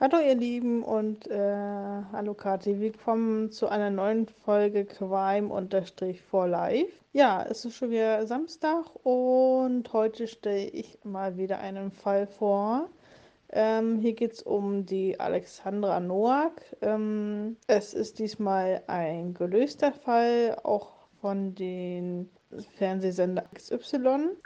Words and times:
Hallo 0.00 0.20
ihr 0.20 0.36
Lieben 0.36 0.84
und 0.84 1.26
äh, 1.26 1.36
hallo 2.12 2.32
Kathi, 2.32 2.78
willkommen 2.78 3.50
zu 3.50 3.66
einer 3.66 3.90
neuen 3.90 4.28
Folge 4.28 4.84
Crime-for 4.84 6.46
Life. 6.46 6.92
Ja, 7.12 7.44
es 7.50 7.64
ist 7.64 7.74
schon 7.74 7.90
wieder 7.90 8.24
Samstag 8.24 8.84
und 9.02 9.92
heute 9.92 10.28
stelle 10.28 10.68
ich 10.68 11.00
mal 11.02 11.36
wieder 11.36 11.58
einen 11.58 11.90
Fall 11.90 12.28
vor. 12.28 12.88
Ähm, 13.50 13.98
hier 13.98 14.12
geht 14.12 14.34
es 14.34 14.42
um 14.44 14.86
die 14.86 15.18
Alexandra 15.18 15.98
Noack. 15.98 16.62
Ähm, 16.80 17.56
es 17.66 17.92
ist 17.92 18.20
diesmal 18.20 18.84
ein 18.86 19.34
gelöster 19.34 19.90
Fall, 19.90 20.58
auch 20.62 20.92
von 21.20 21.56
den 21.56 22.30
Fernsehsender 22.76 23.46
XY. 23.52 24.36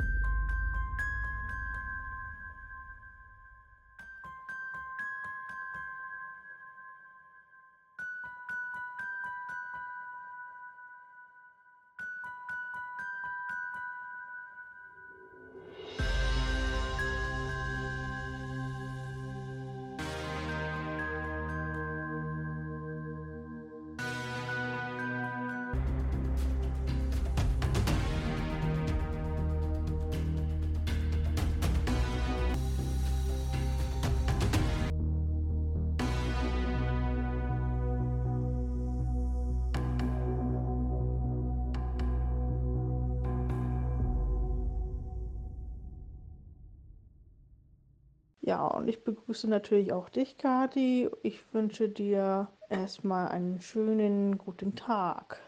Ja, 48.44 48.66
und 48.66 48.88
ich 48.88 49.04
begrüße 49.04 49.48
natürlich 49.48 49.92
auch 49.92 50.08
dich, 50.08 50.36
Kathi. 50.36 51.08
Ich 51.22 51.40
wünsche 51.52 51.88
dir 51.88 52.48
erstmal 52.68 53.28
einen 53.28 53.60
schönen 53.60 54.36
guten 54.36 54.74
Tag. 54.74 55.40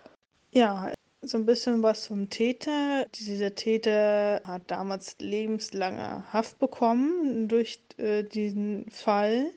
Ja, 0.53 0.93
so 1.21 1.39
ein 1.39 1.47
bisschen 1.47 1.83
was 1.83 2.05
zum 2.05 2.31
Täter. 2.31 3.07
Dieser 3.17 3.57
Täter 3.57 4.43
hat 4.45 4.71
damals 4.71 5.17
lebenslange 5.19 6.25
Haft 6.33 6.61
bekommen 6.61 7.49
durch 7.49 7.81
äh, 7.97 8.23
diesen 8.23 8.89
Fall. 8.91 9.51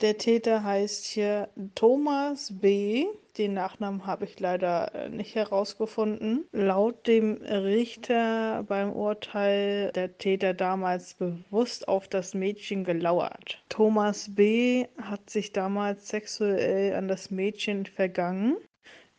Der 0.00 0.16
Täter 0.16 0.62
heißt 0.62 1.06
hier 1.06 1.48
Thomas 1.74 2.52
B. 2.60 3.06
Den 3.36 3.54
Nachnamen 3.54 4.06
habe 4.06 4.26
ich 4.26 4.38
leider 4.38 4.94
äh, 4.94 5.08
nicht 5.08 5.34
herausgefunden. 5.34 6.46
Laut 6.52 7.06
dem 7.08 7.34
Richter 7.42 8.64
beim 8.68 8.92
Urteil 8.92 9.90
der 9.92 10.16
Täter 10.16 10.54
damals 10.54 11.14
bewusst 11.14 11.88
auf 11.88 12.06
das 12.06 12.34
Mädchen 12.34 12.84
gelauert. 12.84 13.62
Thomas 13.68 14.34
B. 14.34 14.86
hat 15.00 15.30
sich 15.30 15.52
damals 15.52 16.08
sexuell 16.08 16.94
an 16.94 17.08
das 17.08 17.32
Mädchen 17.32 17.86
vergangen. 17.86 18.56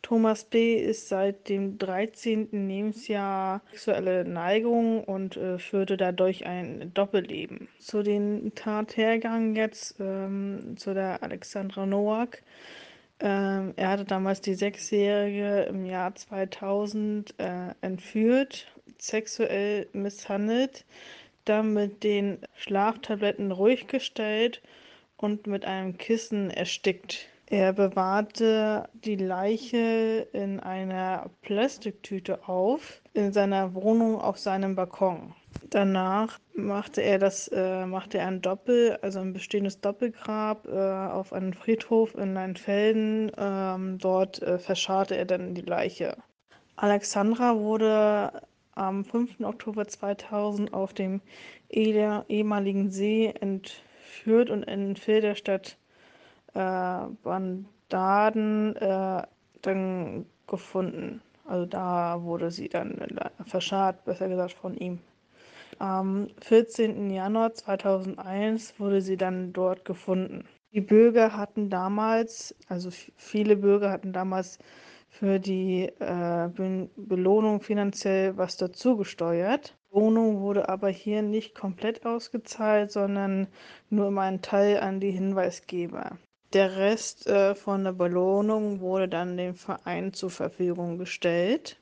Thomas 0.02 0.46
B. 0.46 0.76
ist 0.76 1.10
seit 1.10 1.50
dem 1.50 1.78
13. 1.78 2.68
Lebensjahr 2.68 3.62
sexuelle 3.72 4.26
Neigung 4.26 5.04
und 5.04 5.38
äh, 5.38 5.60
führte 5.60 5.98
dadurch 5.98 6.46
ein 6.46 6.92
Doppelleben. 6.94 7.68
Zu 7.80 8.02
den 8.02 8.54
Tathergang 8.56 9.56
jetzt, 9.56 9.96
ähm, 10.00 10.76
zu 10.78 10.94
der 10.94 11.22
Alexandra 11.22 11.86
Noack. 11.86 12.42
Ähm, 13.20 13.74
er 13.76 13.90
hatte 13.90 14.06
damals 14.06 14.40
die 14.42 14.56
Sechsjährige 14.56 15.64
im 15.64 15.86
Jahr 15.86 16.16
2000 16.16 17.36
äh, 17.38 17.74
entführt, 17.82 18.68
sexuell 18.98 19.88
misshandelt, 19.92 20.86
dann 21.44 21.74
mit 21.74 22.04
den 22.04 22.40
Schlaftabletten 22.56 23.52
ruhig 23.52 23.88
gestellt 23.88 24.62
und 25.18 25.48
mit 25.48 25.66
einem 25.66 25.98
Kissen 25.98 26.50
erstickt. 26.50 27.28
Er 27.52 27.74
bewahrte 27.74 28.88
die 28.94 29.16
Leiche 29.16 30.28
in 30.34 30.60
einer 30.60 31.32
Plastiktüte 31.42 32.48
auf, 32.48 33.02
in 33.14 33.34
seiner 33.34 33.74
Wohnung 33.74 34.22
auf 34.22 34.38
seinem 34.38 34.76
Balkon. 34.76 35.34
Danach 35.72 36.38
machte 36.54 37.02
er 37.02 37.18
das, 37.18 37.48
äh, 37.48 37.88
machte 37.88 38.20
er 38.20 38.28
ein 38.28 38.44
Doppel, 38.44 39.00
also 39.02 39.20
ein 39.20 39.34
bestehendes 39.34 39.82
Doppelgrab 39.82 40.68
äh, 40.68 40.78
auf 40.78 41.34
einem 41.34 41.54
Friedhof 41.54 42.14
in 42.14 42.36
Leinfelden. 42.36 43.32
Ähm, 43.36 43.98
dort 43.98 44.44
äh, 44.44 44.60
verscharrte 44.60 45.18
er 45.18 45.26
dann 45.26 45.56
die 45.56 45.62
Leiche. 45.62 46.18
Alexandra 46.76 47.58
wurde 47.58 48.44
am 48.76 49.04
5. 49.04 49.40
Oktober 49.42 49.88
2000 49.88 50.72
auf 50.72 50.94
dem 50.94 51.20
ehemaligen 51.68 52.92
See 52.92 53.34
entführt 53.42 54.52
und 54.52 54.64
in 54.64 54.96
Filderstadt 54.96 55.80
Bandaden 56.54 58.76
äh, 58.76 59.24
dann 59.62 60.26
gefunden. 60.48 61.22
Also 61.46 61.66
da 61.66 62.22
wurde 62.22 62.52
sie 62.52 62.70
dann 62.70 62.96
verscharrt, 63.46 64.04
besser 64.06 64.30
gesagt 64.30 64.54
von 64.54 64.76
ihm. 64.76 65.00
Am 65.80 66.28
14. 66.42 67.10
Januar 67.10 67.54
2001 67.54 68.80
wurde 68.80 69.02
sie 69.02 69.18
dann 69.18 69.54
dort 69.54 69.86
gefunden. 69.86 70.46
Die 70.74 70.82
Bürger 70.82 71.36
hatten 71.36 71.70
damals, 71.70 72.56
also 72.68 72.90
viele 73.16 73.56
Bürger 73.56 73.90
hatten 73.90 74.14
damals 74.14 74.60
für 75.10 75.40
die 75.40 75.86
äh, 76.00 76.50
Be 76.50 76.90
Belohnung 76.96 77.62
finanziell 77.62 78.38
was 78.38 78.58
dazugesteuert. 78.58 79.76
Die 79.90 79.96
Wohnung 79.96 80.42
wurde 80.42 80.70
aber 80.70 80.90
hier 80.90 81.24
nicht 81.24 81.56
komplett 81.56 82.06
ausgezahlt, 82.06 82.92
sondern 82.92 83.48
nur 83.90 84.08
immer 84.08 84.22
ein 84.22 84.42
Teil 84.42 84.80
an 84.80 85.00
die 85.00 85.12
Hinweisgeber. 85.12 86.18
Der 86.54 86.78
Rest 86.78 87.28
äh, 87.28 87.54
von 87.54 87.84
der 87.84 87.92
Belohnung 87.92 88.80
wurde 88.80 89.08
dann 89.08 89.38
dem 89.38 89.54
Verein 89.56 90.14
zur 90.14 90.32
Verfügung 90.32 90.98
gestellt. 90.98 91.80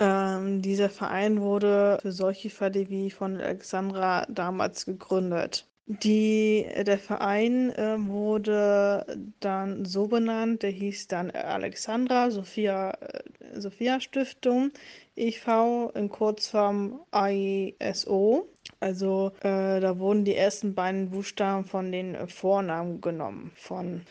Ähm, 0.00 0.62
dieser 0.62 0.90
Verein 0.90 1.40
wurde 1.40 1.98
für 2.02 2.12
solche 2.12 2.50
Fälle 2.50 2.88
wie 2.88 3.10
von 3.10 3.36
Alexandra 3.36 4.26
damals 4.28 4.84
gegründet. 4.84 5.68
Die, 5.86 6.66
der 6.76 6.98
Verein 6.98 7.70
äh, 7.70 7.96
wurde 7.98 9.06
dann 9.40 9.84
so 9.84 10.06
benannt, 10.08 10.62
der 10.62 10.70
hieß 10.70 11.08
dann 11.08 11.30
Alexandra 11.30 12.30
Sophia, 12.30 12.90
äh, 12.90 13.60
Sophia 13.60 14.00
Stiftung 14.00 14.70
e.V. 15.16 15.90
in 15.94 16.08
Kurzform 16.10 17.00
AISO. 17.10 18.48
Also 18.80 19.32
äh, 19.40 19.80
da 19.80 19.98
wurden 19.98 20.24
die 20.24 20.36
ersten 20.36 20.74
beiden 20.74 21.10
Buchstaben 21.10 21.64
von 21.64 21.90
den 21.90 22.14
äh, 22.14 22.26
Vornamen 22.26 23.00
genommen 23.00 23.50
von 23.56 24.02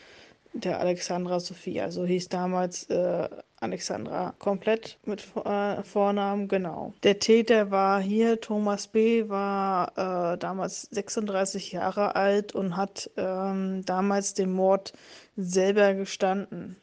der 0.52 0.80
Alexandra 0.80 1.40
Sophia. 1.40 1.90
So 1.90 2.04
hieß 2.04 2.28
damals 2.28 2.84
äh, 2.90 3.28
Alexandra 3.60 4.34
komplett 4.38 4.98
mit 5.04 5.24
äh, 5.44 5.82
Vornamen, 5.82 6.48
genau. 6.48 6.92
Der 7.02 7.18
Täter 7.18 7.70
war 7.70 8.00
hier, 8.00 8.40
Thomas 8.40 8.86
B., 8.86 9.28
war 9.28 9.92
äh, 10.34 10.38
damals 10.38 10.82
36 10.82 11.72
Jahre 11.72 12.14
alt 12.14 12.54
und 12.54 12.76
hat 12.76 13.10
ähm, 13.16 13.84
damals 13.84 14.34
den 14.34 14.52
Mord 14.52 14.92
selber 15.36 15.94
gestanden 15.94 16.76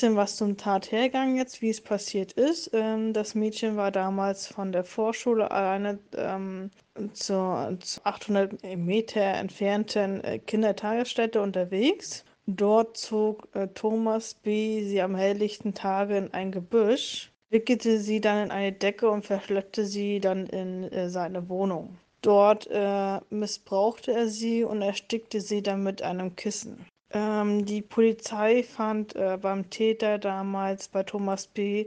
bisschen 0.00 0.16
was 0.16 0.36
zum 0.36 0.56
Tathergang 0.56 1.36
jetzt, 1.36 1.60
wie 1.60 1.68
es 1.68 1.82
passiert 1.82 2.32
ist. 2.32 2.70
Ähm, 2.72 3.12
das 3.12 3.34
Mädchen 3.34 3.76
war 3.76 3.90
damals 3.90 4.46
von 4.46 4.72
der 4.72 4.82
Vorschule 4.82 5.50
alleine 5.50 5.98
ähm, 6.16 6.70
zur, 7.12 7.76
zur 7.80 8.06
800 8.06 8.78
Meter 8.78 9.20
entfernten 9.20 10.24
äh, 10.24 10.38
Kindertagesstätte 10.38 11.42
unterwegs. 11.42 12.24
Dort 12.46 12.96
zog 12.96 13.46
äh, 13.54 13.68
Thomas 13.74 14.32
B. 14.32 14.84
sie 14.84 15.02
am 15.02 15.14
helllichten 15.14 15.74
Tage 15.74 16.16
in 16.16 16.32
ein 16.32 16.50
Gebüsch, 16.50 17.30
wickelte 17.50 18.00
sie 18.00 18.22
dann 18.22 18.44
in 18.44 18.50
eine 18.50 18.72
Decke 18.72 19.10
und 19.10 19.26
verschleppte 19.26 19.84
sie 19.84 20.18
dann 20.18 20.46
in 20.46 20.84
äh, 20.92 21.10
seine 21.10 21.50
Wohnung. 21.50 21.98
Dort 22.22 22.66
äh, 22.70 23.20
missbrauchte 23.28 24.12
er 24.12 24.28
sie 24.28 24.64
und 24.64 24.80
erstickte 24.80 25.42
sie 25.42 25.62
dann 25.62 25.82
mit 25.82 26.00
einem 26.00 26.36
Kissen. 26.36 26.86
Ähm, 27.12 27.64
die 27.66 27.82
Polizei 27.82 28.62
fand 28.62 29.16
äh, 29.16 29.38
beim 29.40 29.68
Täter 29.70 30.18
damals 30.18 30.88
bei 30.88 31.02
Thomas 31.02 31.46
B. 31.46 31.86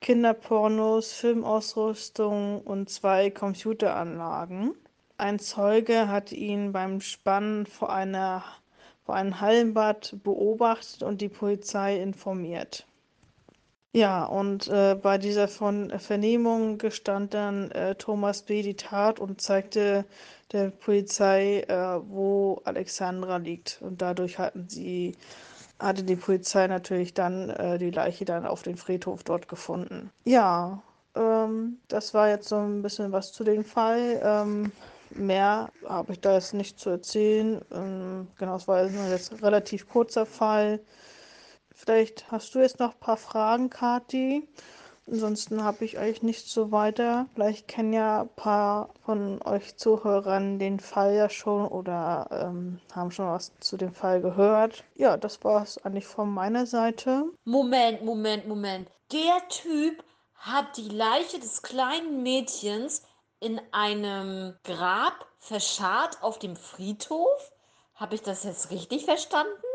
Kinderpornos, 0.00 1.12
Filmausrüstung 1.12 2.60
und 2.62 2.88
zwei 2.88 3.30
Computeranlagen. 3.30 4.74
Ein 5.16 5.38
Zeuge 5.38 6.08
hat 6.08 6.32
ihn 6.32 6.72
beim 6.72 7.00
Spannen 7.00 7.66
vor, 7.66 7.92
einer, 7.92 8.44
vor 9.04 9.16
einem 9.16 9.40
Hallenbad 9.40 10.16
beobachtet 10.22 11.02
und 11.02 11.20
die 11.20 11.28
Polizei 11.28 12.00
informiert. 12.00 12.86
Ja, 13.98 14.26
und 14.26 14.68
äh, 14.68 14.94
bei 14.94 15.18
dieser 15.18 15.48
von 15.48 15.90
Vernehmung 15.98 16.78
gestand 16.78 17.34
dann 17.34 17.72
äh, 17.72 17.96
Thomas 17.96 18.42
B. 18.42 18.62
die 18.62 18.76
Tat 18.76 19.18
und 19.18 19.40
zeigte 19.40 20.04
der 20.52 20.70
Polizei, 20.70 21.62
äh, 21.62 22.00
wo 22.08 22.60
Alexandra 22.62 23.38
liegt. 23.38 23.78
Und 23.82 24.00
dadurch 24.00 24.38
hatten 24.38 24.68
sie, 24.68 25.16
hatte 25.80 26.04
die 26.04 26.14
Polizei 26.14 26.68
natürlich 26.68 27.12
dann 27.12 27.50
äh, 27.50 27.76
die 27.80 27.90
Leiche 27.90 28.24
dann 28.24 28.46
auf 28.46 28.62
dem 28.62 28.76
Friedhof 28.76 29.24
dort 29.24 29.48
gefunden. 29.48 30.12
Ja, 30.22 30.80
ähm, 31.16 31.78
das 31.88 32.14
war 32.14 32.28
jetzt 32.28 32.48
so 32.48 32.56
ein 32.58 32.82
bisschen 32.82 33.10
was 33.10 33.32
zu 33.32 33.42
dem 33.42 33.64
Fall. 33.64 34.20
Ähm, 34.22 34.70
mehr 35.10 35.70
habe 35.88 36.12
ich 36.12 36.20
da 36.20 36.34
jetzt 36.34 36.54
nicht 36.54 36.78
zu 36.78 36.90
erzählen. 36.90 37.62
Ähm, 37.72 38.28
genau, 38.38 38.54
es 38.54 38.68
war 38.68 38.84
jetzt 38.84 39.32
ein 39.32 39.40
relativ 39.40 39.88
kurzer 39.88 40.24
Fall. 40.24 40.78
Vielleicht 41.88 42.30
hast 42.30 42.54
du 42.54 42.58
jetzt 42.58 42.80
noch 42.80 42.92
ein 42.92 43.00
paar 43.00 43.16
Fragen, 43.16 43.70
Kathi. 43.70 44.46
Ansonsten 45.06 45.64
habe 45.64 45.86
ich 45.86 45.96
eigentlich 45.96 46.22
nichts 46.22 46.52
so 46.52 46.70
weiter. 46.70 47.24
Vielleicht 47.32 47.66
kennen 47.66 47.94
ja 47.94 48.20
ein 48.20 48.28
paar 48.36 48.90
von 49.06 49.40
euch 49.40 49.74
Zuhörern 49.78 50.58
den 50.58 50.80
Fall 50.80 51.14
ja 51.14 51.30
schon 51.30 51.66
oder 51.66 52.28
ähm, 52.30 52.78
haben 52.94 53.10
schon 53.10 53.28
was 53.28 53.52
zu 53.60 53.78
dem 53.78 53.94
Fall 53.94 54.20
gehört. 54.20 54.84
Ja, 54.96 55.16
das 55.16 55.42
war 55.44 55.62
es 55.62 55.82
eigentlich 55.82 56.04
von 56.04 56.28
meiner 56.30 56.66
Seite. 56.66 57.24
Moment, 57.44 58.04
Moment, 58.04 58.46
Moment. 58.46 58.90
Der 59.10 59.48
Typ 59.48 60.04
hat 60.34 60.76
die 60.76 60.90
Leiche 60.90 61.38
des 61.38 61.62
kleinen 61.62 62.22
Mädchens 62.22 63.00
in 63.40 63.62
einem 63.72 64.54
Grab 64.62 65.26
verscharrt 65.38 66.22
auf 66.22 66.38
dem 66.38 66.54
Friedhof? 66.54 67.50
Habe 67.94 68.14
ich 68.14 68.20
das 68.20 68.44
jetzt 68.44 68.70
richtig 68.70 69.06
verstanden? 69.06 69.67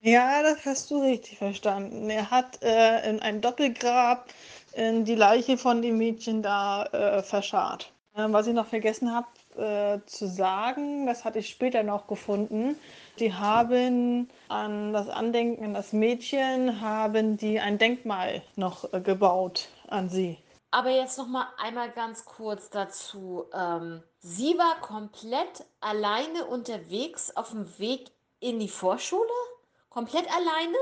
Ja, 0.00 0.42
das 0.42 0.64
hast 0.64 0.90
du 0.90 1.02
richtig 1.02 1.38
verstanden. 1.38 2.08
Er 2.10 2.30
hat 2.30 2.62
äh, 2.62 3.08
in 3.08 3.20
ein 3.20 3.40
Doppelgrab 3.40 4.28
in 4.74 5.04
die 5.04 5.14
Leiche 5.14 5.58
von 5.58 5.82
dem 5.82 5.98
Mädchen 5.98 6.42
da 6.42 6.84
äh, 6.86 7.22
verscharrt. 7.22 7.92
Äh, 8.14 8.26
was 8.30 8.46
ich 8.46 8.54
noch 8.54 8.66
vergessen 8.66 9.14
habe 9.14 9.26
äh, 9.56 10.04
zu 10.06 10.28
sagen, 10.28 11.06
das 11.06 11.24
hatte 11.24 11.38
ich 11.38 11.48
später 11.48 11.82
noch 11.82 12.06
gefunden. 12.06 12.78
Die 13.18 13.32
haben 13.32 14.28
an 14.48 14.92
das 14.92 15.08
Andenken 15.08 15.64
an 15.64 15.74
das 15.74 15.92
Mädchen 15.92 16.80
haben 16.80 17.36
die 17.36 17.60
ein 17.60 17.78
Denkmal 17.78 18.42
noch 18.56 18.92
äh, 18.92 19.00
gebaut 19.00 19.68
an 19.88 20.08
sie. 20.08 20.38
Aber 20.70 20.90
jetzt 20.90 21.16
noch 21.16 21.28
mal 21.28 21.46
einmal 21.58 21.90
ganz 21.90 22.24
kurz 22.24 22.68
dazu. 22.70 23.46
Ähm, 23.54 24.02
sie 24.18 24.58
war 24.58 24.80
komplett 24.80 25.64
alleine 25.80 26.44
unterwegs 26.44 27.34
auf 27.34 27.50
dem 27.50 27.78
Weg 27.78 28.10
in 28.40 28.58
die 28.58 28.68
Vorschule? 28.68 29.30
Komplett 29.96 30.30
alleine? 30.30 30.76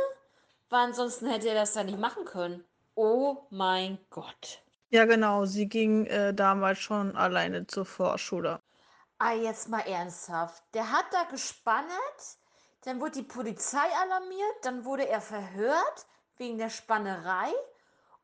Weil 0.70 0.86
ansonsten 0.86 1.28
hätte 1.28 1.48
er 1.48 1.54
das 1.54 1.72
da 1.72 1.84
nicht 1.84 2.00
machen 2.00 2.24
können. 2.24 2.64
Oh 2.96 3.46
mein 3.48 4.04
Gott. 4.10 4.60
Ja, 4.90 5.04
genau. 5.04 5.44
Sie 5.44 5.68
ging 5.68 6.06
äh, 6.06 6.34
damals 6.34 6.80
schon 6.80 7.16
alleine 7.16 7.64
zur 7.68 7.86
Vorschule. 7.86 8.60
Ah, 9.18 9.30
jetzt 9.30 9.68
mal 9.68 9.86
ernsthaft. 9.86 10.64
Der 10.74 10.90
hat 10.90 11.04
da 11.12 11.22
gespannt, 11.30 11.92
dann 12.82 13.00
wurde 13.00 13.12
die 13.12 13.22
Polizei 13.22 13.86
alarmiert, 14.02 14.56
dann 14.62 14.84
wurde 14.84 15.06
er 15.06 15.20
verhört 15.20 16.06
wegen 16.36 16.58
der 16.58 16.70
Spannerei 16.70 17.52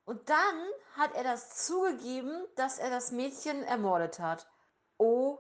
und 0.07 0.29
dann 0.29 0.67
hat 0.97 1.15
er 1.15 1.23
das 1.23 1.67
zugegeben, 1.67 2.33
dass 2.57 2.81
er 2.81 2.91
das 2.91 3.13
Mädchen 3.13 3.63
ermordet 3.63 4.19
hat. 4.19 4.49
Oh, 4.99 5.39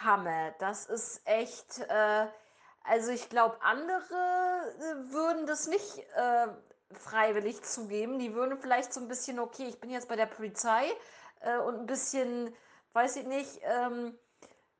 Hammer. 0.00 0.54
Das 0.58 0.86
ist 0.86 1.20
echt. 1.26 1.80
Äh, 1.80 2.28
also 2.84 3.10
ich 3.10 3.28
glaube, 3.30 3.56
andere 3.62 4.14
äh, 4.14 5.12
würden 5.12 5.46
das 5.46 5.66
nicht 5.66 5.98
äh, 6.16 6.46
freiwillig 6.92 7.62
zugeben. 7.62 8.18
Die 8.18 8.34
würden 8.34 8.58
vielleicht 8.58 8.92
so 8.92 9.00
ein 9.00 9.08
bisschen, 9.08 9.38
okay, 9.38 9.66
ich 9.66 9.80
bin 9.80 9.90
jetzt 9.90 10.08
bei 10.08 10.16
der 10.16 10.26
Polizei 10.26 10.92
äh, 11.40 11.58
und 11.58 11.80
ein 11.80 11.86
bisschen, 11.86 12.54
weiß 12.92 13.16
ich 13.16 13.26
nicht, 13.26 13.60
ähm, 13.62 14.16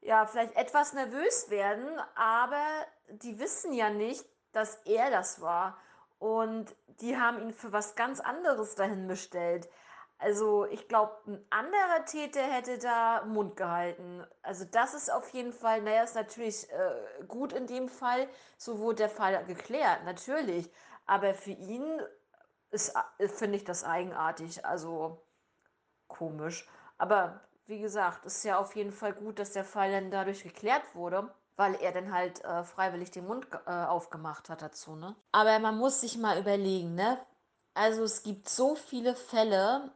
ja, 0.03 0.27
vielleicht 0.27 0.55
etwas 0.57 0.93
nervös 0.93 1.49
werden, 1.49 1.89
aber 2.15 2.63
die 3.09 3.39
wissen 3.39 3.73
ja 3.73 3.89
nicht, 3.89 4.25
dass 4.53 4.77
er 4.85 5.11
das 5.11 5.41
war. 5.41 5.79
Und 6.19 6.75
die 7.01 7.17
haben 7.17 7.41
ihn 7.41 7.53
für 7.53 7.73
was 7.73 7.97
ganz 7.97 8.21
anderes 8.21 8.75
dahin 8.75 9.09
bestellt. 9.09 9.69
Also 10.25 10.65
ich 10.65 10.89
glaube, 10.89 11.13
ein 11.27 11.47
anderer 11.51 12.07
Täter 12.07 12.41
hätte 12.41 12.79
da 12.79 13.27
Mund 13.27 13.57
gehalten. 13.57 14.27
Also 14.41 14.65
das 14.65 14.95
ist 14.95 15.13
auf 15.13 15.29
jeden 15.35 15.53
Fall, 15.53 15.83
naja, 15.83 16.03
ist 16.03 16.15
natürlich 16.15 16.67
äh, 16.71 17.25
gut 17.29 17.53
in 17.53 17.67
dem 17.67 17.91
Fall. 17.91 18.27
So 18.57 18.79
wurde 18.79 18.97
der 18.97 19.11
Fall 19.11 19.45
geklärt, 19.45 20.05
natürlich. 20.07 20.71
Aber 21.05 21.35
für 21.35 21.51
ihn 21.51 22.01
äh, 22.71 23.29
finde 23.29 23.57
ich 23.57 23.65
das 23.65 23.85
eigenartig, 23.85 24.65
also 24.65 25.23
komisch. 26.09 26.67
Aber 26.97 27.43
wie 27.67 27.81
gesagt, 27.81 28.25
ist 28.25 28.45
ja 28.45 28.59
auf 28.59 28.75
jeden 28.77 28.93
Fall 28.93 29.13
gut, 29.13 29.39
dass 29.39 29.53
der 29.53 29.65
Fall 29.67 29.93
dann 29.93 30.11
dadurch 30.11 30.43
geklärt 30.43 30.95
wurde 30.95 31.31
weil 31.57 31.77
er 31.77 31.93
dann 31.93 32.13
halt 32.13 32.45
äh, 32.45 32.65
freiwillig 32.65 33.13
den 33.13 33.27
Mund 33.29 33.47
äh, 33.67 33.71
aufgemacht 33.71 34.49
hat 34.49 34.61
dazu, 34.61 34.97
ne? 34.97 35.15
Aber 35.31 35.59
man 35.61 35.79
muss 35.79 36.01
sich 36.01 36.19
mal 36.19 36.37
überlegen, 36.37 36.97
ne? 36.97 37.25
Also 37.75 38.03
es 38.03 38.25
gibt 38.25 38.49
so 38.49 38.75
viele 38.75 39.15
Fälle, 39.15 39.93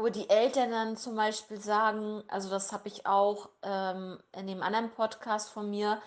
wo 0.00 0.08
die 0.08 0.30
Eltern 0.30 0.70
dann 0.70 0.96
zum 0.96 1.14
Beispiel 1.14 1.60
sagen, 1.60 2.22
also 2.28 2.48
das 2.48 2.72
habe 2.72 2.88
ich 2.88 3.06
auch 3.06 3.50
ähm, 3.62 4.18
in 4.32 4.46
dem 4.46 4.62
anderen 4.62 4.90
Podcast 4.90 5.50
von 5.50 5.68
mir 5.68 6.00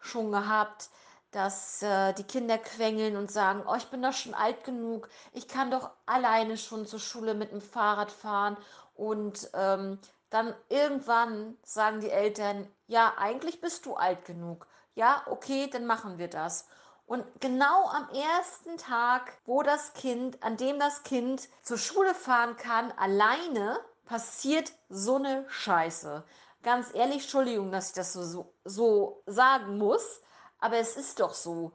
schon 0.00 0.30
gehabt, 0.30 0.90
dass 1.32 1.82
äh, 1.82 2.12
die 2.12 2.24
Kinder 2.24 2.58
quengeln 2.58 3.16
und 3.16 3.32
sagen, 3.32 3.64
oh, 3.66 3.74
ich 3.74 3.86
bin 3.86 4.02
doch 4.02 4.12
schon 4.12 4.34
alt 4.34 4.64
genug, 4.64 5.08
ich 5.32 5.48
kann 5.48 5.70
doch 5.70 5.90
alleine 6.06 6.56
schon 6.56 6.86
zur 6.86 7.00
Schule 7.00 7.34
mit 7.34 7.50
dem 7.50 7.60
Fahrrad 7.60 8.12
fahren 8.12 8.56
und 8.94 9.50
ähm, 9.54 9.98
dann 10.30 10.54
irgendwann 10.68 11.56
sagen 11.64 12.00
die 12.00 12.10
Eltern, 12.10 12.68
ja, 12.86 13.14
eigentlich 13.16 13.60
bist 13.60 13.86
du 13.86 13.94
alt 13.94 14.24
genug. 14.24 14.66
Ja, 14.94 15.22
okay, 15.26 15.68
dann 15.70 15.86
machen 15.86 16.18
wir 16.18 16.28
das. 16.28 16.66
Und 17.12 17.26
genau 17.42 17.88
am 17.88 18.08
ersten 18.08 18.78
Tag, 18.78 19.36
wo 19.44 19.62
das 19.62 19.92
Kind, 19.92 20.42
an 20.42 20.56
dem 20.56 20.78
das 20.78 21.02
Kind 21.02 21.46
zur 21.62 21.76
Schule 21.76 22.14
fahren 22.14 22.56
kann, 22.56 22.90
alleine, 22.92 23.78
passiert 24.06 24.72
so 24.88 25.16
eine 25.16 25.44
Scheiße. 25.50 26.24
Ganz 26.62 26.88
ehrlich, 26.94 27.24
Entschuldigung, 27.24 27.70
dass 27.70 27.88
ich 27.88 27.94
das 27.96 28.14
so, 28.14 28.54
so, 28.64 29.22
sagen 29.26 29.76
muss, 29.76 30.22
aber 30.58 30.78
es 30.78 30.96
ist 30.96 31.20
doch 31.20 31.34
so. 31.34 31.72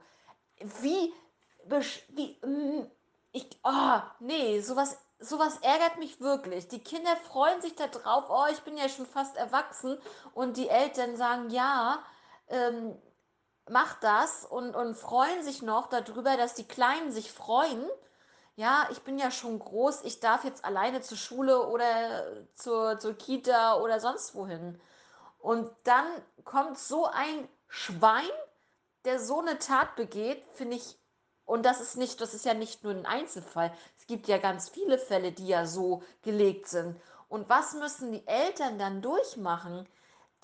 Wie, 0.80 1.14
wie, 2.08 2.36
mm, 2.44 2.90
ich, 3.30 3.48
oh, 3.62 4.00
nee, 4.18 4.60
sowas 4.60 4.98
sowas 5.20 5.58
ärgert 5.58 5.98
mich 5.98 6.20
wirklich. 6.20 6.66
Die 6.66 6.82
Kinder 6.82 7.14
freuen 7.14 7.60
sich 7.62 7.76
da 7.76 7.86
drauf, 7.86 8.24
oh, 8.28 8.46
ich 8.50 8.62
bin 8.62 8.76
ja 8.76 8.88
schon 8.88 9.06
fast 9.06 9.36
erwachsen. 9.36 10.00
Und 10.34 10.56
die 10.56 10.68
Eltern 10.68 11.16
sagen, 11.16 11.50
ja, 11.50 12.02
ähm, 12.48 13.00
mach 13.70 13.98
das 14.00 14.44
und, 14.44 14.74
und 14.74 14.96
freuen 14.96 15.42
sich 15.42 15.62
noch 15.62 15.88
darüber, 15.88 16.36
dass 16.36 16.54
die 16.54 16.66
Kleinen 16.66 17.12
sich 17.12 17.32
freuen. 17.32 17.84
Ja, 18.56 18.88
ich 18.90 19.02
bin 19.02 19.18
ja 19.18 19.30
schon 19.30 19.58
groß, 19.58 20.02
ich 20.04 20.20
darf 20.20 20.44
jetzt 20.44 20.64
alleine 20.64 21.00
zur 21.00 21.16
Schule 21.16 21.68
oder 21.68 22.46
zur, 22.54 22.98
zur 22.98 23.14
Kita 23.14 23.76
oder 23.80 24.00
sonst 24.00 24.34
wohin. 24.34 24.80
Und 25.38 25.70
dann 25.84 26.06
kommt 26.44 26.78
so 26.78 27.06
ein 27.06 27.48
Schwein, 27.68 28.28
der 29.04 29.20
so 29.20 29.40
eine 29.40 29.58
Tat 29.58 29.94
begeht, 29.94 30.44
finde 30.54 30.76
ich 30.76 30.98
und 31.48 31.64
das 31.64 31.80
ist 31.80 31.96
nicht, 31.96 32.20
das 32.20 32.34
ist 32.34 32.44
ja 32.44 32.52
nicht 32.52 32.84
nur 32.84 32.92
ein 32.92 33.06
Einzelfall. 33.06 33.72
Es 33.96 34.06
gibt 34.06 34.28
ja 34.28 34.36
ganz 34.36 34.68
viele 34.68 34.98
Fälle, 34.98 35.32
die 35.32 35.48
ja 35.48 35.64
so 35.64 36.02
gelegt 36.20 36.68
sind. 36.68 37.00
Und 37.30 37.48
was 37.48 37.72
müssen 37.72 38.12
die 38.12 38.26
Eltern 38.26 38.78
dann 38.78 39.00
durchmachen? 39.00 39.88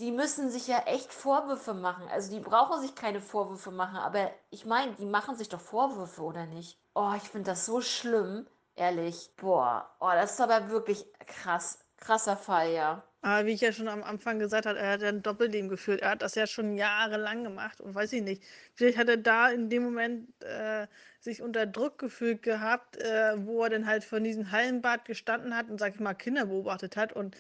Die 0.00 0.10
müssen 0.10 0.50
sich 0.50 0.66
ja 0.66 0.80
echt 0.86 1.12
Vorwürfe 1.12 1.74
machen. 1.74 2.08
Also 2.08 2.32
die 2.34 2.40
brauchen 2.40 2.80
sich 2.80 2.94
keine 2.94 3.20
Vorwürfe 3.20 3.70
machen, 3.70 3.96
aber 3.96 4.30
ich 4.50 4.64
meine, 4.66 4.92
die 4.94 5.06
machen 5.06 5.36
sich 5.36 5.48
doch 5.48 5.60
Vorwürfe, 5.60 6.22
oder 6.22 6.46
nicht? 6.46 6.78
Oh, 6.94 7.12
ich 7.16 7.22
finde 7.22 7.50
das 7.50 7.66
so 7.66 7.80
schlimm, 7.80 8.46
ehrlich. 8.76 9.30
Boah, 9.36 9.88
oh, 10.00 10.10
das 10.12 10.32
ist 10.32 10.40
aber 10.40 10.70
wirklich 10.70 11.06
krass. 11.26 11.78
Krasser 11.98 12.36
Fall, 12.36 12.72
ja. 12.72 13.02
Aber 13.22 13.46
wie 13.46 13.52
ich 13.52 13.62
ja 13.62 13.72
schon 13.72 13.88
am 13.88 14.02
Anfang 14.02 14.38
gesagt 14.38 14.66
habe, 14.66 14.78
er 14.78 14.92
hat 14.92 15.00
ja 15.02 15.08
ein 15.08 15.22
Doppelleben 15.22 15.70
geführt. 15.70 16.02
Er 16.02 16.10
hat 16.10 16.22
das 16.22 16.34
ja 16.34 16.46
schon 16.46 16.76
jahrelang 16.76 17.42
gemacht 17.44 17.80
und 17.80 17.94
weiß 17.94 18.12
ich 18.12 18.22
nicht. 18.22 18.42
Vielleicht 18.74 18.98
hat 18.98 19.08
er 19.08 19.16
da 19.16 19.48
in 19.48 19.70
dem 19.70 19.84
Moment 19.84 20.28
äh, 20.42 20.86
sich 21.20 21.40
unter 21.40 21.64
Druck 21.66 21.98
gefühlt 21.98 22.42
gehabt, 22.42 22.98
äh, 22.98 23.34
wo 23.46 23.62
er 23.64 23.70
dann 23.70 23.86
halt 23.86 24.04
von 24.04 24.22
diesem 24.22 24.50
Hallenbad 24.50 25.06
gestanden 25.06 25.56
hat 25.56 25.70
und, 25.70 25.78
sag 25.78 25.94
ich 25.94 26.00
mal, 26.00 26.12
Kinder 26.14 26.46
beobachtet 26.46 26.96
hat 26.98 27.14
und 27.14 27.34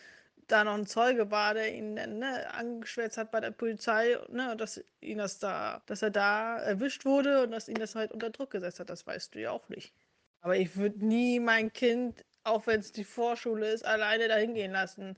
da 0.48 0.64
noch 0.64 0.74
ein 0.74 0.86
Zeuge 0.86 1.30
war, 1.30 1.54
der 1.54 1.74
ihn 1.74 1.94
ne, 1.94 2.52
angeschwärzt 2.52 3.18
hat 3.18 3.30
bei 3.30 3.40
der 3.40 3.50
Polizei, 3.50 4.16
ne, 4.30 4.56
dass 4.56 4.82
ihn 5.00 5.18
das 5.18 5.38
da, 5.38 5.82
dass 5.86 6.02
er 6.02 6.10
da 6.10 6.58
erwischt 6.58 7.04
wurde 7.04 7.44
und 7.44 7.50
dass 7.52 7.68
ihn 7.68 7.76
das 7.76 7.94
halt 7.94 8.12
unter 8.12 8.30
Druck 8.30 8.50
gesetzt 8.50 8.80
hat, 8.80 8.90
das 8.90 9.06
weißt 9.06 9.34
du 9.34 9.40
ja 9.40 9.50
auch 9.50 9.68
nicht. 9.68 9.94
Aber 10.40 10.56
ich 10.56 10.76
würde 10.76 11.04
nie 11.04 11.40
mein 11.40 11.72
Kind, 11.72 12.24
auch 12.42 12.66
wenn 12.66 12.80
es 12.80 12.92
die 12.92 13.04
Vorschule 13.04 13.70
ist, 13.70 13.84
alleine 13.84 14.28
dahin 14.28 14.54
gehen 14.54 14.72
lassen 14.72 15.16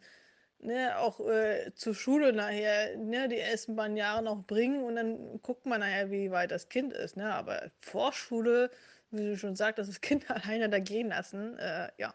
ne, 0.61 0.99
auch 0.99 1.21
äh, 1.21 1.73
zur 1.75 1.95
Schule 1.95 2.33
nachher, 2.33 2.97
ne, 2.97 3.28
die 3.28 3.38
ersten 3.38 3.76
beiden 3.76 3.97
Jahre 3.97 4.23
noch 4.23 4.45
bringen 4.45 4.85
und 4.85 4.97
dann 4.97 5.40
guckt 5.42 5.66
man 5.66 5.80
nachher, 5.80 6.11
wie 6.11 6.30
weit 6.30 6.50
das 6.50 6.68
Kind 6.68 6.92
ist. 6.92 7.16
Ne? 7.16 7.33
Aber 7.33 7.71
Vorschule, 7.80 8.71
wie 9.11 9.25
du 9.25 9.37
schon 9.37 9.56
sagst, 9.56 9.78
das 9.78 10.00
Kind 10.00 10.30
alleine 10.30 10.68
da 10.68 10.78
gehen 10.78 11.09
lassen, 11.09 11.59
äh, 11.59 11.90
ja. 11.99 12.14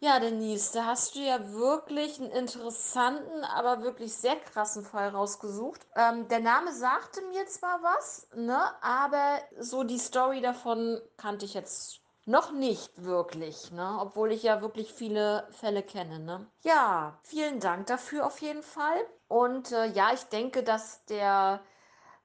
Ja, 0.00 0.20
Denise, 0.20 0.72
da 0.74 0.84
hast 0.86 1.16
du 1.16 1.18
ja 1.18 1.52
wirklich 1.52 2.20
einen 2.20 2.30
interessanten, 2.30 3.42
aber 3.42 3.82
wirklich 3.82 4.14
sehr 4.14 4.36
krassen 4.36 4.84
Fall 4.84 5.08
rausgesucht. 5.08 5.84
Ähm, 5.96 6.28
der 6.28 6.38
Name 6.38 6.72
sagte 6.72 7.20
mir 7.22 7.44
zwar 7.46 7.82
was, 7.82 8.28
ne, 8.32 8.60
aber 8.80 9.40
so 9.58 9.82
die 9.82 9.98
Story 9.98 10.40
davon 10.40 11.00
kannte 11.16 11.44
ich 11.46 11.54
jetzt 11.54 12.00
noch 12.26 12.52
nicht 12.52 12.92
wirklich, 12.96 13.72
ne, 13.72 13.98
obwohl 14.00 14.30
ich 14.30 14.44
ja 14.44 14.62
wirklich 14.62 14.92
viele 14.92 15.48
Fälle 15.50 15.82
kenne, 15.82 16.20
ne. 16.20 16.46
Ja, 16.62 17.18
vielen 17.24 17.58
Dank 17.58 17.86
dafür 17.86 18.24
auf 18.24 18.40
jeden 18.40 18.62
Fall. 18.62 19.04
Und 19.26 19.72
äh, 19.72 19.86
ja, 19.86 20.12
ich 20.14 20.22
denke, 20.24 20.62
dass 20.62 21.04
der 21.06 21.60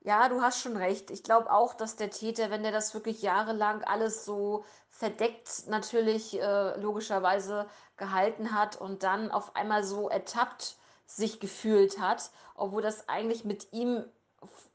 ja, 0.03 0.27
du 0.27 0.41
hast 0.41 0.60
schon 0.60 0.77
recht. 0.77 1.12
Ich 1.12 1.24
glaube 1.24 1.51
auch, 1.51 1.74
dass 1.74 1.95
der 1.95 2.10
Täter, 2.10 2.50
wenn 2.50 2.63
der 2.63 2.72
das 2.72 2.93
wirklich 2.93 3.22
jahrelang 3.22 3.83
alles 3.83 4.25
so 4.25 4.65
verdeckt 4.89 5.67
natürlich 5.67 6.39
äh, 6.39 6.79
logischerweise 6.79 7.67
gehalten 7.98 8.53
hat 8.53 8.75
und 8.79 9.03
dann 9.03 9.31
auf 9.31 9.55
einmal 9.55 9.83
so 9.83 10.10
ertappt 10.10 10.75
sich 11.05 11.39
gefühlt 11.39 12.00
hat, 12.00 12.31
obwohl 12.55 12.81
das 12.81 13.07
eigentlich 13.07 13.45
mit 13.45 13.72
ihm, 13.72 14.03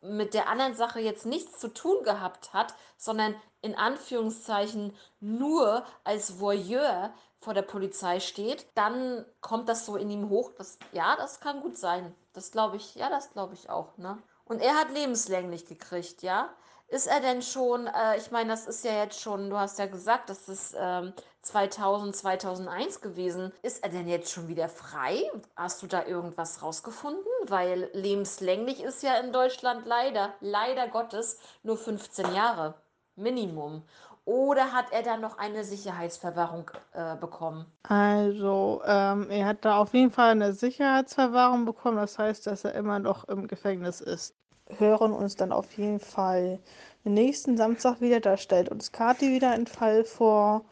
mit 0.00 0.34
der 0.34 0.48
anderen 0.48 0.74
Sache 0.74 1.00
jetzt 1.00 1.26
nichts 1.26 1.58
zu 1.58 1.68
tun 1.68 2.04
gehabt 2.04 2.52
hat, 2.54 2.74
sondern 2.96 3.34
in 3.60 3.74
Anführungszeichen 3.74 4.96
nur 5.20 5.84
als 6.04 6.40
Voyeur 6.40 7.12
vor 7.40 7.54
der 7.54 7.62
Polizei 7.62 8.20
steht, 8.20 8.66
dann 8.74 9.24
kommt 9.40 9.68
das 9.68 9.84
so 9.84 9.96
in 9.96 10.10
ihm 10.10 10.28
hoch. 10.28 10.52
Das, 10.56 10.78
ja, 10.92 11.16
das 11.16 11.40
kann 11.40 11.60
gut 11.60 11.76
sein. 11.76 12.14
Das 12.32 12.50
glaube 12.50 12.76
ich, 12.76 12.94
ja, 12.94 13.10
das 13.10 13.30
glaube 13.30 13.54
ich 13.54 13.68
auch, 13.68 13.96
ne? 13.98 14.18
Und 14.48 14.62
er 14.62 14.74
hat 14.74 14.90
lebenslänglich 14.90 15.66
gekriegt, 15.66 16.22
ja? 16.22 16.50
Ist 16.88 17.06
er 17.06 17.20
denn 17.20 17.42
schon, 17.42 17.86
äh, 17.86 18.16
ich 18.16 18.30
meine, 18.30 18.48
das 18.48 18.66
ist 18.66 18.82
ja 18.82 18.92
jetzt 19.02 19.20
schon, 19.20 19.50
du 19.50 19.58
hast 19.58 19.78
ja 19.78 19.84
gesagt, 19.84 20.30
das 20.30 20.48
ist 20.48 20.74
ähm, 20.78 21.12
2000, 21.42 22.16
2001 22.16 23.02
gewesen. 23.02 23.52
Ist 23.60 23.82
er 23.82 23.90
denn 23.90 24.08
jetzt 24.08 24.32
schon 24.32 24.48
wieder 24.48 24.70
frei? 24.70 25.22
Hast 25.54 25.82
du 25.82 25.86
da 25.86 26.06
irgendwas 26.06 26.62
rausgefunden? 26.62 27.30
Weil 27.46 27.90
lebenslänglich 27.92 28.82
ist 28.82 29.02
ja 29.02 29.16
in 29.18 29.34
Deutschland 29.34 29.86
leider, 29.86 30.32
leider 30.40 30.88
Gottes, 30.88 31.38
nur 31.62 31.76
15 31.76 32.34
Jahre. 32.34 32.74
Minimum. 33.18 33.82
Oder 34.24 34.72
hat 34.72 34.92
er 34.92 35.02
dann 35.02 35.22
noch 35.22 35.38
eine 35.38 35.64
Sicherheitsverwahrung 35.64 36.70
äh, 36.92 37.16
bekommen? 37.16 37.64
Also, 37.84 38.82
ähm, 38.84 39.30
er 39.30 39.46
hat 39.46 39.64
da 39.64 39.78
auf 39.78 39.94
jeden 39.94 40.10
Fall 40.10 40.32
eine 40.32 40.52
Sicherheitsverwahrung 40.52 41.64
bekommen. 41.64 41.96
Das 41.96 42.18
heißt, 42.18 42.46
dass 42.46 42.64
er 42.64 42.74
immer 42.74 42.98
noch 42.98 43.24
im 43.28 43.48
Gefängnis 43.48 44.02
ist. 44.02 44.34
Hören 44.76 45.12
uns 45.12 45.36
dann 45.36 45.50
auf 45.50 45.72
jeden 45.78 45.98
Fall 45.98 46.58
nächsten 47.04 47.56
Samstag 47.56 48.02
wieder. 48.02 48.20
Da 48.20 48.36
stellt 48.36 48.68
uns 48.68 48.92
Kathi 48.92 49.30
wieder 49.30 49.50
einen 49.50 49.66
Fall 49.66 50.04
vor. 50.04 50.64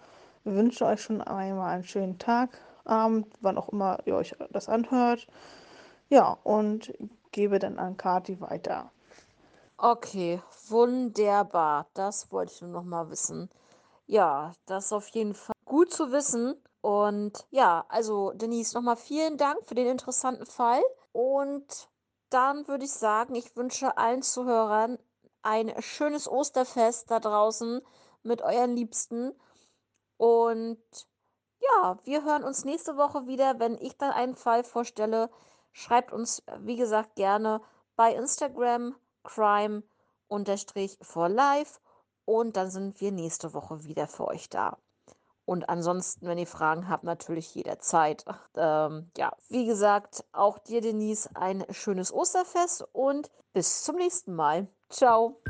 Ich 0.45 0.53
wünsche 0.53 0.85
euch 0.85 1.01
schon 1.01 1.23
einmal 1.23 1.75
einen 1.75 1.85
schönen 1.85 2.19
Tag, 2.19 2.51
Abend, 2.85 3.27
wann 3.41 3.59
auch 3.59 3.71
immer 3.71 3.99
ihr 4.05 4.17
euch 4.17 4.35
das 4.51 4.69
anhört. 4.69 5.27
Ja, 6.09 6.37
und 6.45 6.93
gebe 7.33 7.59
dann 7.59 7.79
an 7.79 7.97
Kathi 7.97 8.41
weiter. 8.41 8.91
Okay, 9.79 10.43
wunderbar. 10.69 11.87
Das 11.93 12.33
wollte 12.33 12.53
ich 12.55 12.63
nur 12.63 12.71
noch 12.71 12.83
mal 12.85 13.11
wissen. 13.11 13.51
Ja, 14.07 14.53
das 14.65 14.87
ist 14.87 14.93
auf 14.93 15.09
jeden 15.09 15.35
Fall 15.35 15.55
gut 15.67 15.93
zu 15.93 16.13
wissen. 16.13 16.55
Und 16.81 17.47
ja, 17.51 17.85
also 17.89 18.33
Denise, 18.33 18.75
nochmal 18.75 18.97
vielen 18.97 19.37
Dank 19.37 19.59
für 19.67 19.75
den 19.75 19.87
interessanten 19.87 20.47
Fall. 20.47 20.83
Und 21.13 21.91
dann 22.31 22.67
würde 22.69 22.85
ich 22.87 22.93
sagen, 22.93 23.35
ich 23.35 23.55
wünsche 23.55 23.99
allen 23.99 24.23
Zuhörern 24.23 24.99
ein 25.43 25.75
schönes 25.83 26.27
Osterfest 26.27 27.11
da 27.11 27.21
draußen 27.21 27.83
mit 28.23 28.41
euren 28.41 28.75
Liebsten. 28.75 29.35
Und 30.17 30.79
ja, 31.61 31.99
wir 32.05 32.25
hören 32.25 32.45
uns 32.45 32.65
nächste 32.65 32.97
Woche 32.97 33.27
wieder, 33.27 33.59
wenn 33.59 33.77
ich 33.77 33.99
dann 33.99 34.13
einen 34.13 34.37
Fall 34.37 34.65
vorstelle. 34.65 35.29
Schreibt 35.73 36.13
uns, 36.13 36.43
wie 36.61 36.77
gesagt, 36.77 37.17
gerne 37.17 37.61
bei 37.95 38.15
Instagram 38.15 38.95
crime 39.27 39.83
for 41.03 41.29
life 41.29 41.81
und 42.25 42.57
dann 42.57 42.71
sind 42.71 43.01
wir 43.01 43.13
nächste 43.13 43.53
Woche 43.55 43.85
wieder 43.85 44.09
für 44.09 44.27
euch 44.29 44.49
da. 44.49 44.79
Und 45.45 45.69
ansonsten, 45.69 46.27
wenn 46.27 46.39
ihr 46.39 46.47
Fragen 46.47 46.89
habt, 46.89 47.05
natürlich 47.05 47.55
jederzeit. 47.55 48.25
Ähm, 48.57 49.11
ja, 49.17 49.33
wie 49.49 49.65
gesagt, 49.65 50.25
auch 50.33 50.59
dir, 50.59 50.81
Denise, 50.81 51.31
ein 51.35 51.65
schönes 51.71 52.13
Osterfest 52.13 52.85
und 52.93 53.31
bis 53.53 53.85
zum 53.85 53.97
nächsten 53.97 54.35
Mal. 54.35 54.67
Ciao. 54.91 55.41